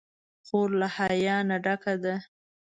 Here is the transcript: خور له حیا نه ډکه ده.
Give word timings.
خور 0.47 0.69
له 0.79 0.87
حیا 0.95 1.37
نه 1.49 1.57
ډکه 1.63 1.93
ده. 2.03 2.15